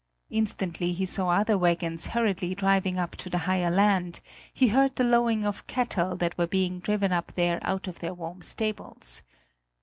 [0.31, 4.19] Instantly he saw other wagons hurriedly driving up to the higher land;
[4.51, 8.15] he heard the lowing of cattle that were being driven up there out of their
[8.15, 9.21] warm stables.